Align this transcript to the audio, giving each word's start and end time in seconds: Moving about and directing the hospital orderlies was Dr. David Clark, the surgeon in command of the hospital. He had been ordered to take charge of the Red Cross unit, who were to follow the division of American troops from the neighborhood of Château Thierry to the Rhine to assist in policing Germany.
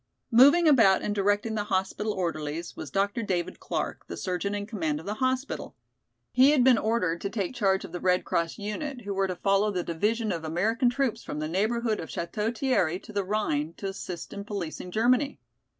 Moving 0.31 0.67
about 0.67 1.03
and 1.03 1.13
directing 1.13 1.53
the 1.53 1.65
hospital 1.65 2.11
orderlies 2.11 2.75
was 2.75 2.89
Dr. 2.89 3.21
David 3.21 3.59
Clark, 3.59 4.07
the 4.07 4.17
surgeon 4.17 4.55
in 4.55 4.65
command 4.65 4.99
of 4.99 5.05
the 5.05 5.13
hospital. 5.21 5.75
He 6.31 6.49
had 6.49 6.63
been 6.63 6.79
ordered 6.79 7.21
to 7.21 7.29
take 7.29 7.53
charge 7.53 7.85
of 7.85 7.91
the 7.91 7.99
Red 7.99 8.25
Cross 8.25 8.57
unit, 8.57 9.01
who 9.01 9.13
were 9.13 9.27
to 9.27 9.35
follow 9.35 9.69
the 9.69 9.83
division 9.83 10.31
of 10.31 10.43
American 10.43 10.89
troops 10.89 11.21
from 11.23 11.37
the 11.37 11.47
neighborhood 11.47 11.99
of 11.99 12.09
Château 12.09 12.57
Thierry 12.57 12.97
to 12.97 13.13
the 13.13 13.23
Rhine 13.23 13.75
to 13.77 13.89
assist 13.89 14.33
in 14.33 14.43
policing 14.43 14.89
Germany. 14.89 15.37